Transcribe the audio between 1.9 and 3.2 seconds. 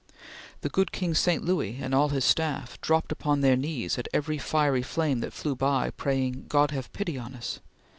all his staff dropped